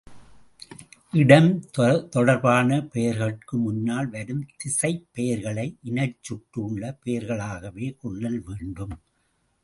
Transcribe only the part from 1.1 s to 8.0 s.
இடம் தொடர்பான பெயர்கட்கு முன்னால் வரும் திசைப் பெயர்களை இனச்சுட்டு உள்ள பெயர்களாகவே